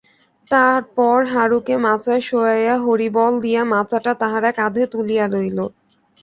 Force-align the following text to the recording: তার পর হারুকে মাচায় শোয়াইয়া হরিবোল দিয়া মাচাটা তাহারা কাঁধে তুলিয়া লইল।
তার 0.51 0.81
পর 0.95 1.19
হারুকে 1.33 1.75
মাচায় 1.85 2.21
শোয়াইয়া 2.21 2.75
হরিবোল 2.85 3.33
দিয়া 3.41 3.61
মাচাটা 3.73 4.11
তাহারা 4.21 4.49
কাঁধে 4.59 4.83
তুলিয়া 4.93 5.25
লইল। 5.33 5.59